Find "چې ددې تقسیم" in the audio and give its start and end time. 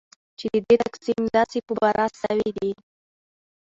0.39-1.21